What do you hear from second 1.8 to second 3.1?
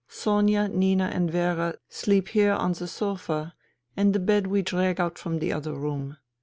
sleep here on the